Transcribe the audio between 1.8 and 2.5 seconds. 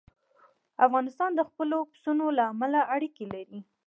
پسونو له